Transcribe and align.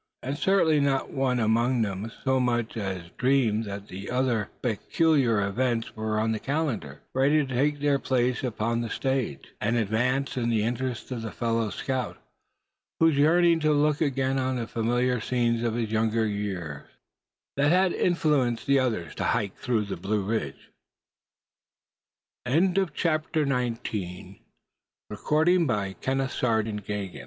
And 0.23 0.35
certainly 0.35 0.79
not 0.79 1.11
one 1.11 1.39
among 1.39 1.83
them 1.83 2.11
so 2.23 2.39
much 2.39 2.75
as 2.75 3.11
dreamed 3.19 3.65
that 3.65 3.91
other 4.09 4.49
peculiar 4.63 5.45
events 5.45 5.95
were 5.95 6.19
on 6.19 6.31
the 6.31 6.39
calendar; 6.39 7.03
ready 7.13 7.45
to 7.45 7.53
take 7.53 7.77
their 7.79 7.99
places 7.99 8.43
upon 8.45 8.81
the 8.81 8.89
stage; 8.89 9.53
and 9.61 9.77
advance 9.77 10.33
the 10.33 10.63
interests 10.63 11.11
of 11.11 11.21
the 11.21 11.29
fellow 11.31 11.69
scout, 11.69 12.17
whose 12.99 13.15
yearning 13.15 13.59
to 13.59 13.71
look 13.73 14.01
again 14.01 14.39
on 14.39 14.55
the 14.55 14.65
familiar 14.65 15.19
scenes 15.21 15.61
of 15.61 15.75
his 15.75 15.91
younger 15.91 16.25
years 16.25 16.89
had 17.55 17.93
influenced 17.93 18.65
the 18.65 18.79
others 18.79 19.13
to 19.13 19.23
hike 19.23 19.55
through 19.55 19.85
the 19.85 19.97
Blue 19.97 20.23
Ridge 20.23 20.71
Range. 22.47 22.75
CHAPTER 22.95 23.45
XX. 23.45 24.39
THE 25.11 25.11
AWAKENING 25.11 25.11
OF 25.11 25.19
STEP 25.21 26.03
HEN. 26.03 26.27
"Say 26.35 26.37
fellers, 26.37 26.81
did 26.81 26.89
an 26.89 27.19